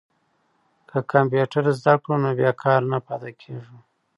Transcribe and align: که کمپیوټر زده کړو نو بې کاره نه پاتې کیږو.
که 0.89 0.97
کمپیوټر 1.11 1.63
زده 1.79 1.93
کړو 2.01 2.15
نو 2.23 2.29
بې 2.37 2.51
کاره 2.61 2.87
نه 2.91 2.99
پاتې 3.05 3.31
کیږو. 3.41 3.77